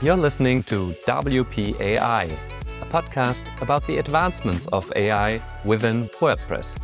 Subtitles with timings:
[0.00, 6.78] You're listening to WPAI, a podcast about the advancements of AI within WordPress.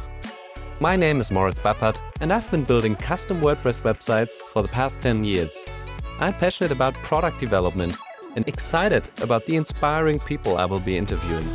[0.81, 5.01] My name is Moritz Bappert, and I've been building custom WordPress websites for the past
[5.01, 5.61] 10 years.
[6.19, 7.97] I'm passionate about product development
[8.35, 11.49] and excited about the inspiring people I will be interviewing.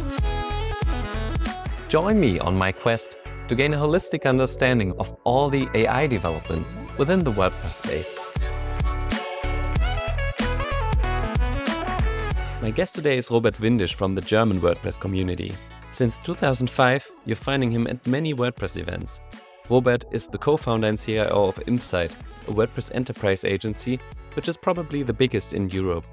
[1.89, 3.17] Join me on my quest
[3.49, 8.15] to gain a holistic understanding of all the AI developments within the WordPress space.
[12.69, 15.51] My guest today is Robert Windisch from the German WordPress community.
[15.91, 19.21] Since 2005, you're finding him at many WordPress events.
[19.71, 22.13] Robert is the co founder and CIO of Inpsyde,
[22.47, 23.99] a WordPress enterprise agency,
[24.35, 26.05] which is probably the biggest in Europe.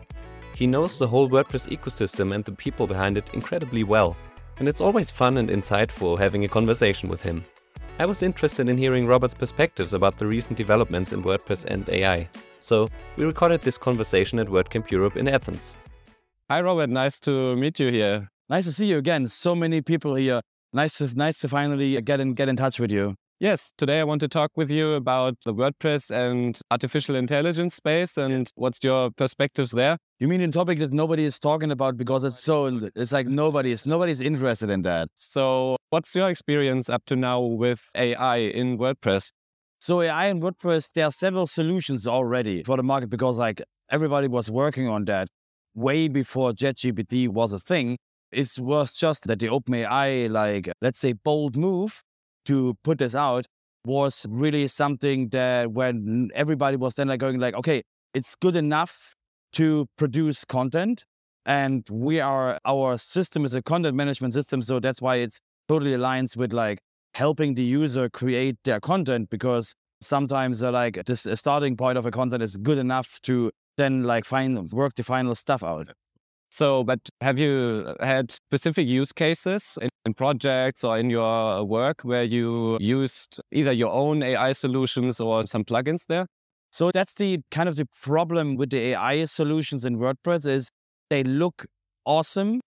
[0.55, 4.17] He knows the whole WordPress ecosystem and the people behind it incredibly well,
[4.57, 7.45] and it's always fun and insightful having a conversation with him.
[7.99, 12.31] I was interested in hearing Robert's perspectives about the recent developments in WordPress and AI,
[12.61, 15.77] so we recorded this conversation at WordCamp Europe in Athens.
[16.49, 16.91] Hi, Robert.
[16.91, 18.29] Nice to meet you here.
[18.49, 19.27] Nice to see you again.
[19.27, 20.43] So many people here.
[20.73, 23.17] Nice to nice to finally uh, get in get in touch with you.
[23.41, 28.17] Yes, today I want to talk with you about the WordPress and artificial intelligence space
[28.17, 29.99] and what's your perspectives there?
[30.21, 33.85] You mean a topic that nobody is talking about because it's so it's like nobody's
[33.85, 35.09] nobody's interested in that.
[35.15, 39.33] So, what's your experience up to now with AI in WordPress?
[39.81, 44.29] So, AI in WordPress, there are several solutions already for the market because like everybody
[44.29, 45.27] was working on that
[45.77, 47.99] way before ChatGPT was a thing.
[48.33, 52.03] It was just that the OpenAI, like let's say, bold move
[52.47, 53.47] to put this out
[53.85, 57.83] was really something that when everybody was then like going like, okay,
[58.15, 59.15] it's good enough
[59.53, 61.05] to produce content.
[61.45, 64.63] And we are, our system is a content management system.
[64.63, 65.39] So that's why it's
[65.69, 66.81] totally aligns with like
[67.15, 72.11] helping the user create their content because sometimes uh, like this starting point of a
[72.11, 75.89] content is good enough to then like find work the final stuff out.
[76.51, 81.65] So, but have you uh, had specific use cases in, in, projects or in your
[81.65, 86.27] work where you used either your own AI solutions or some plugins there?
[86.71, 90.71] So that's the kind of the problem with the AI solutions in WordPress is
[91.11, 91.67] they look
[92.05, 92.61] awesome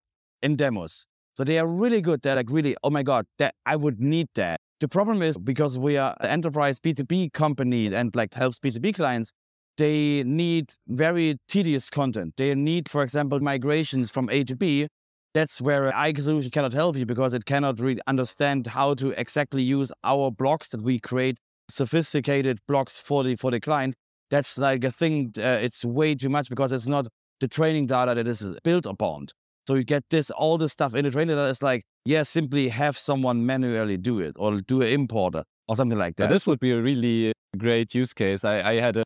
[0.41, 1.07] in demos.
[1.35, 2.23] So they are really good.
[2.23, 4.59] They're like really, oh my God, that I would need that.
[4.79, 9.31] The problem is because we are an enterprise B2B company and like helps B2B clients,
[9.77, 12.33] they need very tedious content.
[12.37, 14.87] They need, for example, migrations from A to B.
[15.33, 19.61] That's where AI solution cannot help you because it cannot really understand how to exactly
[19.61, 21.37] use our blocks that we create,
[21.69, 23.93] sophisticated blocks for the for the client.
[24.31, 25.33] That's like a thing.
[25.37, 27.07] Uh, it's way too much because it's not
[27.39, 29.27] the training data that is built upon.
[29.67, 31.49] So you get this all the stuff in the training data.
[31.49, 35.97] It's like yeah, simply have someone manually do it or do an importer or something
[35.99, 36.29] like that.
[36.29, 38.43] This would be a really great use case.
[38.43, 39.03] I, I had a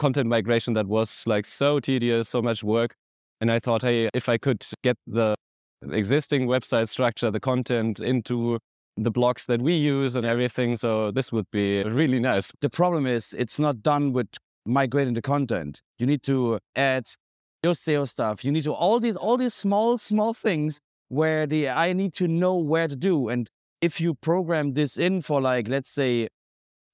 [0.00, 2.94] content migration that was like so tedious, so much work.
[3.40, 5.34] And I thought, hey, if I could get the
[5.90, 8.58] existing website structure, the content into
[8.96, 12.50] the blocks that we use and everything, so this would be really nice.
[12.60, 14.28] The problem is it's not done with
[14.66, 15.80] migrating the content.
[15.98, 17.04] You need to add
[17.62, 18.44] your SEO stuff.
[18.44, 22.28] You need to all these all these small small things where the I need to
[22.28, 23.28] know where to do.
[23.28, 23.48] And
[23.80, 26.28] if you program this in for like let's say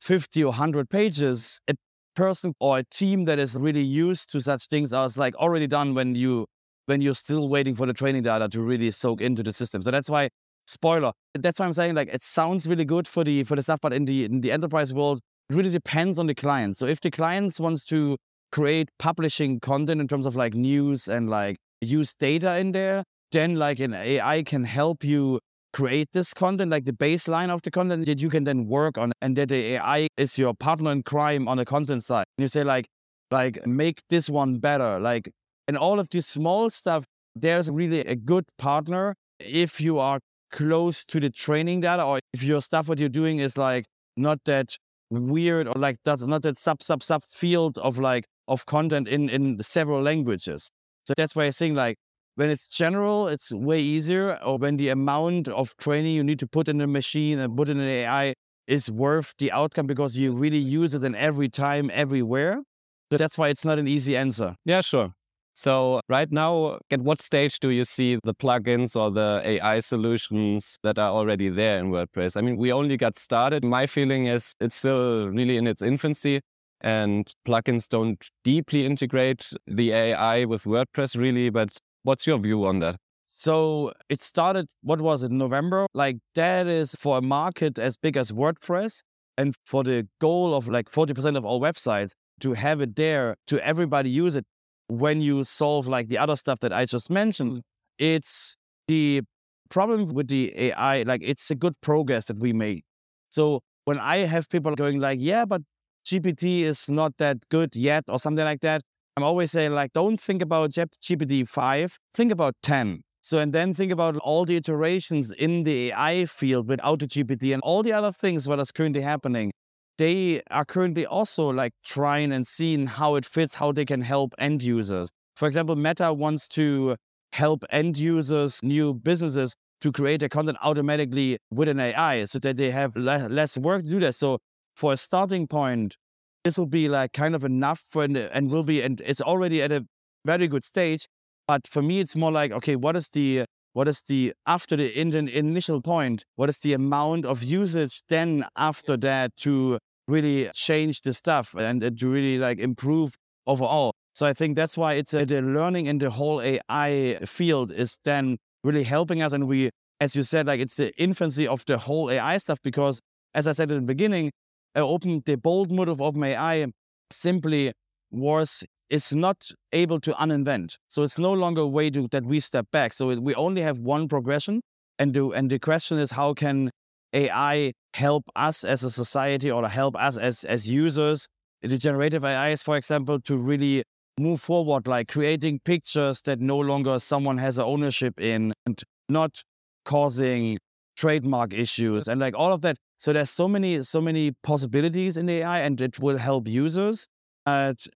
[0.00, 1.76] 50 or 100 pages, it
[2.16, 5.94] person or a team that is really used to such things are like already done
[5.94, 6.46] when you
[6.86, 9.82] when you're still waiting for the training data to really soak into the system.
[9.82, 10.30] So that's why
[10.66, 11.12] spoiler.
[11.34, 13.92] That's why I'm saying like it sounds really good for the for the stuff, but
[13.92, 16.76] in the in the enterprise world, it really depends on the client.
[16.76, 18.16] So if the client wants to
[18.52, 23.56] create publishing content in terms of like news and like use data in there, then
[23.56, 25.40] like an AI can help you
[25.76, 29.12] create this content, like the baseline of the content that you can then work on,
[29.20, 32.24] and that the AI is your partner in crime on the content side.
[32.38, 32.86] And you say like,
[33.30, 35.30] like make this one better, like,
[35.68, 37.04] and all of this small stuff.
[37.34, 40.18] There's really a good partner if you are
[40.50, 43.84] close to the training data, or if your stuff what you're doing is like
[44.16, 44.74] not that
[45.10, 49.28] weird or like that's not that sub sub sub field of like of content in
[49.28, 50.70] in several languages.
[51.04, 51.96] So that's why I think like
[52.36, 54.38] when it's general, it's way easier.
[54.44, 57.68] Or when the amount of training you need to put in a machine and put
[57.68, 58.34] in an AI
[58.66, 62.62] is worth the outcome because you really use it in every time, everywhere.
[63.10, 64.54] So that's why it's not an easy answer.
[64.64, 65.12] Yeah, sure.
[65.54, 70.76] So, right now, at what stage do you see the plugins or the AI solutions
[70.82, 72.36] that are already there in WordPress?
[72.36, 73.64] I mean, we only got started.
[73.64, 76.42] My feeling is it's still really in its infancy,
[76.82, 81.48] and plugins don't deeply integrate the AI with WordPress, really.
[81.48, 82.98] But What's your view on that?
[83.24, 85.88] So it started, what was it, November?
[85.92, 89.00] Like that is for a market as big as WordPress
[89.36, 92.10] and for the goal of like 40% of all websites
[92.42, 94.44] to have it there to everybody use it.
[94.86, 97.60] when you solve like the other stuff that I just mentioned, mm.
[97.98, 98.56] it's
[98.86, 99.22] the
[99.68, 102.84] problem with the AI, like it's a good progress that we made.
[103.30, 105.62] So when I have people going like, yeah, but
[106.06, 108.82] GPT is not that good yet or something like that,
[109.16, 113.00] I'm always saying like, don't think about GPT 5, think about 10.
[113.22, 117.54] So, and then think about all the iterations in the AI field without the GPT
[117.54, 119.52] and all the other things what is currently happening.
[119.96, 124.34] They are currently also like trying and seeing how it fits, how they can help
[124.38, 125.08] end users.
[125.34, 126.96] For example, Meta wants to
[127.32, 132.58] help end users, new businesses to create their content automatically with an AI so that
[132.58, 134.14] they have le- less work to do that.
[134.14, 134.38] So,
[134.74, 135.96] for a starting point,
[136.46, 139.72] this will be like kind of enough for, and will be, and it's already at
[139.72, 139.84] a
[140.24, 141.06] very good stage
[141.46, 144.98] but for me, it's more like, okay, what is the what is the after the
[144.98, 146.24] initial point?
[146.36, 149.78] What is the amount of usage then after that to
[150.08, 153.14] really change the stuff and to really like improve
[153.46, 153.92] overall?
[154.14, 157.98] So I think that's why it's uh, the learning in the whole AI field is
[158.04, 159.34] then really helping us.
[159.34, 159.70] And we,
[160.00, 163.00] as you said, like it's the infancy of the whole AI stuff because,
[163.34, 164.32] as I said in the beginning,
[164.76, 166.70] I opened the bold mode of OpenAI
[167.10, 167.72] simply
[168.10, 170.76] was is not able to uninvent.
[170.88, 172.92] So it's no longer a way to, that we step back.
[172.92, 174.60] So we only have one progression.
[174.98, 176.70] And the, and the question is, how can
[177.12, 181.26] AI help us as a society or help us as, as users?
[181.62, 183.82] The generative AI is, for example, to really
[184.18, 189.42] move forward, like creating pictures that no longer someone has ownership in and not
[189.84, 190.58] causing
[190.96, 192.76] trademark issues and like all of that.
[192.96, 197.06] So there's so many, so many possibilities in AI and it will help users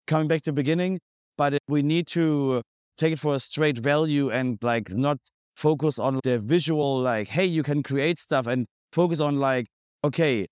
[0.07, 0.99] coming back to the beginning,
[1.37, 2.61] but we need to
[2.97, 5.17] take it for a straight value and like not
[5.55, 9.67] focus on the visual, like, hey, you can create stuff and focus on like,
[10.03, 10.45] okay,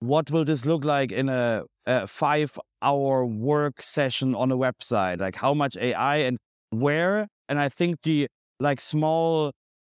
[0.00, 5.20] what will this look like in a, a five hour work session on a website?
[5.20, 6.38] Like how much AI and
[6.70, 7.26] where?
[7.48, 8.28] And I think the
[8.60, 9.52] like small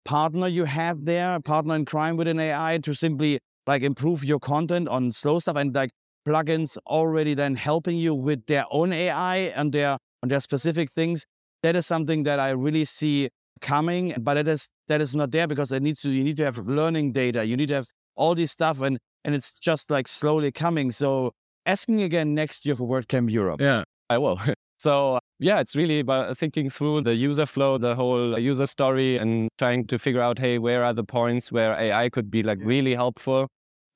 [0.06, 4.40] partner you have there, partner in crime with an AI to simply like improve your
[4.40, 5.92] content on slow stuff and like
[6.28, 11.26] plugins already then helping you with their own AI and their and their specific things.
[11.64, 13.30] That is something that I really see
[13.62, 16.46] coming, but it is that is not there because it needs to you need to
[16.46, 17.46] have learning data.
[17.46, 20.92] You need to have all this stuff and and it's just like slowly coming.
[20.92, 21.32] So
[21.66, 23.62] asking again next year for WordCamp Europe.
[23.62, 24.40] Yeah, I will.
[24.80, 29.50] so yeah, it's really about thinking through the user flow, the whole user story, and
[29.58, 32.96] trying to figure out, hey, where are the points where AI could be like really
[32.96, 33.48] helpful?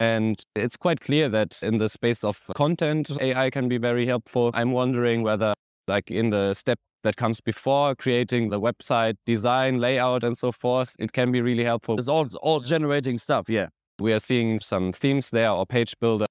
[0.01, 4.49] And it's quite clear that in the space of content, AI can be very helpful.
[4.55, 5.53] I'm wondering whether,
[5.87, 10.95] like, in the step that comes before creating the website design, layout, and so forth,
[10.97, 11.99] it can be really helpful.
[11.99, 13.67] It's all, all generating stuff, yeah.
[13.99, 16.25] We are seeing some themes there or page builder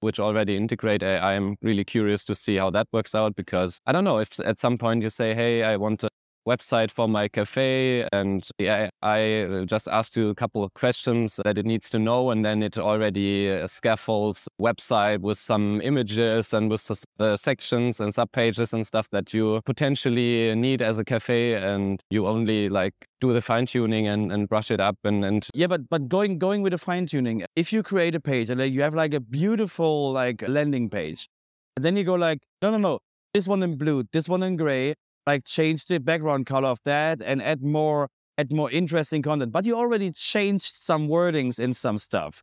[0.00, 1.36] which already integrate AI.
[1.36, 4.58] I'm really curious to see how that works out because I don't know if at
[4.58, 6.08] some point you say, hey, I want to
[6.46, 11.38] website for my cafe and yeah, I uh, just asked you a couple of questions
[11.44, 16.52] that it needs to know and then it already uh, scaffolds website with some images
[16.52, 21.54] and with the sections and subpages and stuff that you potentially need as a cafe
[21.54, 25.48] and you only like do the fine tuning and, and brush it up and, and
[25.54, 28.60] yeah but but going going with the fine tuning if you create a page and
[28.60, 31.28] like you have like a beautiful like landing page
[31.76, 32.98] and then you go like no no no
[33.32, 34.94] this one in blue this one in gray
[35.26, 38.08] like change the background color of that and add more
[38.38, 39.52] add more interesting content.
[39.52, 42.42] But you already changed some wordings in some stuff.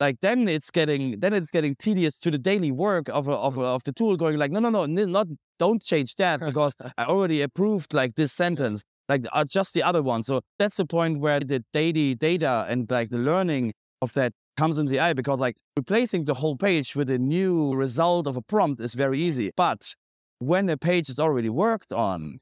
[0.00, 3.84] Like then it's getting then it's getting tedious to the daily work of of of
[3.84, 4.16] the tool.
[4.16, 8.32] Going like no no no not don't change that because I already approved like this
[8.32, 10.22] sentence like uh, just the other one.
[10.22, 13.72] So that's the point where the daily data and like the learning
[14.02, 17.74] of that comes in the eye because like replacing the whole page with a new
[17.74, 19.50] result of a prompt is very easy.
[19.56, 19.94] But
[20.38, 22.38] when a page is already worked on,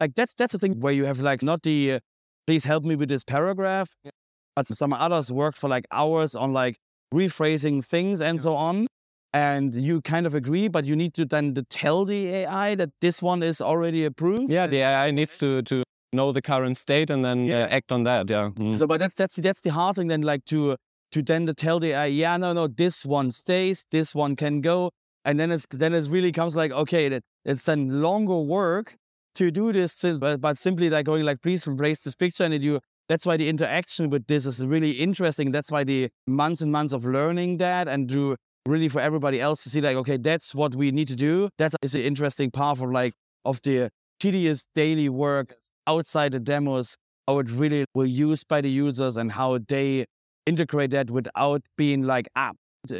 [0.00, 2.00] like that's that's the thing where you have like not the uh,
[2.46, 4.10] please help me with this paragraph, yeah.
[4.56, 6.76] but some others work for like hours on like
[7.14, 8.42] rephrasing things and yeah.
[8.42, 8.86] so on.
[9.34, 12.90] And you kind of agree, but you need to then to tell the AI that
[13.00, 14.50] this one is already approved.
[14.50, 17.60] Yeah, the AI needs to to know the current state and then yeah.
[17.60, 18.28] uh, act on that.
[18.28, 18.50] Yeah.
[18.54, 18.76] Mm.
[18.76, 20.08] So, but that's that's that's the hard thing.
[20.08, 20.76] Then, like to
[21.12, 24.60] to then to tell the AI, yeah, no, no, this one stays, this one can
[24.60, 24.90] go,
[25.24, 28.96] and then it's then it really comes like okay that it's then longer work
[29.34, 32.80] to do this but, but simply like going like please replace this picture and you
[33.08, 35.50] that's why the interaction with this is really interesting.
[35.50, 38.36] That's why the months and months of learning that and do
[38.66, 41.48] really for everybody else to see like okay that's what we need to do.
[41.58, 43.12] That is the interesting part of like
[43.44, 45.54] of the tedious daily work
[45.86, 46.96] outside the demos
[47.28, 50.06] how it really will used by the users and how they
[50.46, 52.52] integrate that without being like ah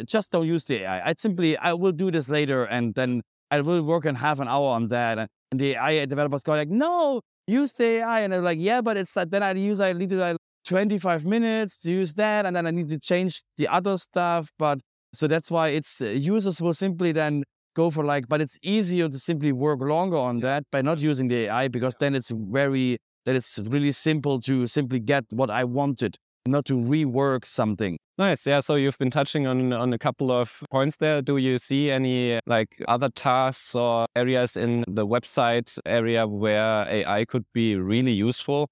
[0.07, 1.11] just don't use the AI.
[1.11, 4.49] I simply, I will do this later and then I will work in half an
[4.49, 5.19] hour on that.
[5.19, 8.21] And And the AI developers go like, no, use the AI.
[8.21, 10.37] And they're like, yeah, but it's like, then I use, I need to like
[10.67, 12.47] 25 minutes to use that.
[12.47, 14.49] And then I need to change the other stuff.
[14.59, 14.81] But
[15.13, 17.43] so that's why it's uh, users will simply then
[17.75, 21.29] go for like, but it's easier to simply work longer on that by not using
[21.29, 25.65] the AI because then it's very, that it's really simple to simply get what I
[25.65, 27.99] wanted, not to rework something.
[28.19, 28.47] Nice.
[28.47, 28.61] Yeah.
[28.61, 31.23] So you've been touching on on a couple of points there.
[31.23, 37.25] Do you see any like other tasks or areas in the website area where AI
[37.25, 38.69] could be really useful?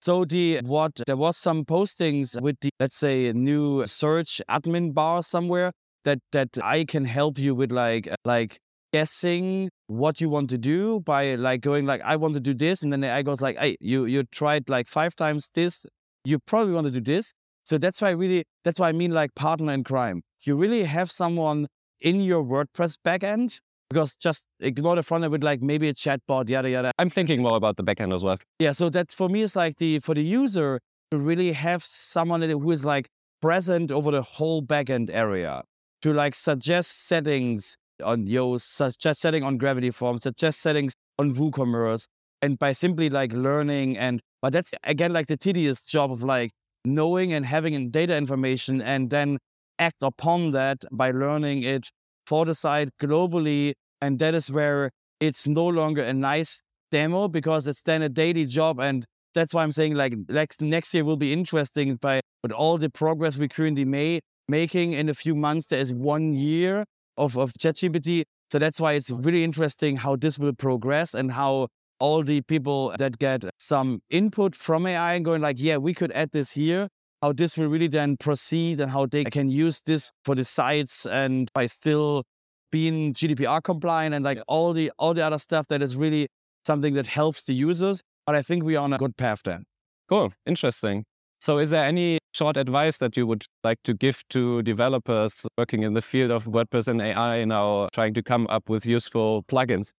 [0.00, 5.22] So the what there was some postings with the let's say new search admin bar
[5.24, 5.72] somewhere
[6.04, 8.58] that that I can help you with like uh, like
[8.92, 12.84] guessing what you want to do by like going like I want to do this
[12.84, 15.84] and then the AI goes like hey you you tried like five times this
[16.24, 17.32] you probably want to do this
[17.64, 20.22] so that's why I really that's why I mean like partner in crime.
[20.42, 21.66] You really have someone
[22.00, 26.48] in your WordPress backend because just ignore the front end with like maybe a chatbot
[26.48, 26.92] yada yada.
[26.98, 28.36] I'm thinking more about the backend as well.
[28.58, 30.80] Yeah so that for me is like the for the user
[31.10, 33.08] to really have someone who is like
[33.40, 35.62] present over the whole backend area
[36.02, 42.06] to like suggest settings on Yoast, suggest setting on Gravity Forms, suggest settings on WooCommerce,
[42.42, 46.50] and by simply like learning and but that's again like the tedious job of like
[46.84, 49.38] knowing and having data information and then
[49.78, 51.90] act upon that by learning it
[52.26, 53.72] for the site globally.
[54.00, 58.44] And that is where it's no longer a nice demo because it's then a daily
[58.44, 58.78] job.
[58.80, 62.78] And that's why I'm saying like next next year will be interesting by with all
[62.78, 65.68] the progress we currently made making in a few months.
[65.68, 66.84] There is one year
[67.16, 68.24] of, of ChatGPT.
[68.52, 72.94] So that's why it's really interesting how this will progress and how all the people
[72.98, 76.88] that get some input from AI and going like, yeah, we could add this here,
[77.22, 81.06] how this will really then proceed and how they can use this for the sites
[81.06, 82.24] and by still
[82.70, 86.26] being GDPR compliant and like all the all the other stuff that is really
[86.66, 88.02] something that helps the users.
[88.26, 89.64] But I think we are on a good path then.
[90.08, 90.32] Cool.
[90.46, 91.04] Interesting.
[91.40, 95.82] So, is there any short advice that you would like to give to developers working
[95.82, 99.92] in the field of WordPress and AI now trying to come up with useful plugins?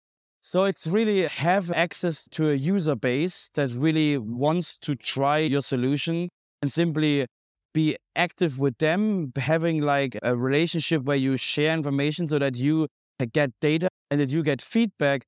[0.48, 5.62] So, it's really have access to a user base that really wants to try your
[5.62, 6.30] solution
[6.62, 7.26] and simply
[7.74, 12.88] be active with them, having like a relationship where you share information so that you
[13.34, 15.24] get data and that you get feedback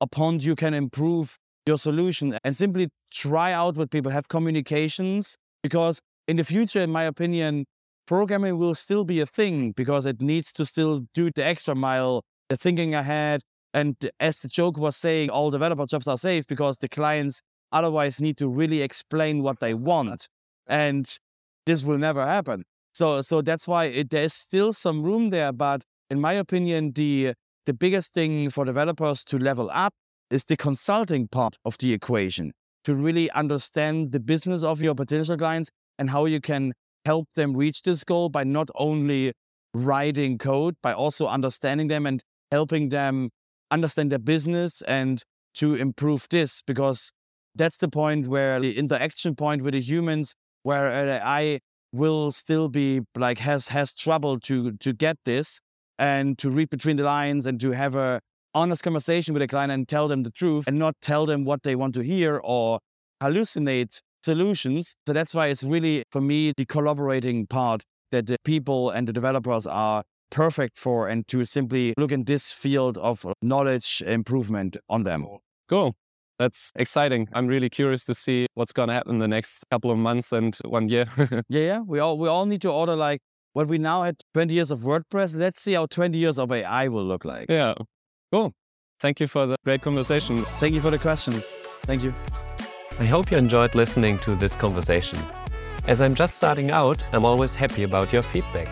[0.00, 6.00] upon you can improve your solution and simply try out with people, have communications because
[6.26, 7.66] in the future, in my opinion,
[8.08, 12.24] programming will still be a thing because it needs to still do the extra mile,
[12.48, 13.42] the thinking ahead.
[13.74, 17.40] And as the joke was saying, all developer jobs are safe because the clients
[17.72, 20.28] otherwise need to really explain what they want.
[20.66, 21.06] And
[21.66, 22.64] this will never happen.
[22.94, 25.52] So, so that's why it, there's still some room there.
[25.52, 27.34] But in my opinion, the
[27.66, 29.92] the biggest thing for developers to level up
[30.30, 32.52] is the consulting part of the equation
[32.84, 35.68] to really understand the business of your potential clients
[35.98, 36.72] and how you can
[37.04, 39.32] help them reach this goal by not only
[39.74, 43.30] writing code, by also understanding them and helping them
[43.70, 45.22] understand their business and
[45.54, 47.12] to improve this because
[47.54, 51.60] that's the point where the interaction point with the humans where uh, AI
[51.92, 55.60] will still be like has has trouble to to get this
[55.98, 58.20] and to read between the lines and to have a
[58.54, 61.62] honest conversation with a client and tell them the truth and not tell them what
[61.62, 62.80] they want to hear or
[63.22, 64.94] hallucinate solutions.
[65.06, 67.82] So that's why it's really, for me, the collaborating part
[68.12, 72.52] that the people and the developers are perfect for and to simply look in this
[72.52, 75.26] field of knowledge improvement on them.
[75.68, 75.94] Cool.
[76.38, 77.28] That's exciting.
[77.32, 80.32] I'm really curious to see what's going to happen in the next couple of months
[80.32, 81.06] and one year.
[81.16, 81.80] yeah, yeah.
[81.80, 83.20] We all we all need to order like
[83.54, 85.38] what we now had 20 years of WordPress.
[85.38, 87.46] Let's see how 20 years of AI will look like.
[87.48, 87.74] Yeah.
[88.30, 88.52] Cool.
[89.00, 90.44] Thank you for the great conversation.
[90.56, 91.52] Thank you for the questions.
[91.84, 92.12] Thank you.
[92.98, 95.18] I hope you enjoyed listening to this conversation.
[95.86, 98.68] As I'm just starting out, I'm always happy about your feedback.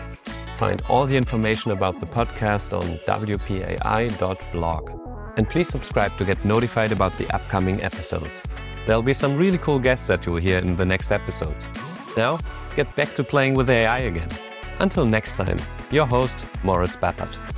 [0.57, 4.89] Find all the information about the podcast on wpai.blog.
[5.37, 8.41] And please subscribe to get notified about the upcoming episodes.
[8.87, 11.67] There'll be some really cool guests that you will hear in the next episodes.
[12.15, 12.39] Now,
[12.75, 14.29] get back to playing with AI again.
[14.79, 15.57] Until next time,
[15.91, 17.54] your host, Moritz Bappert.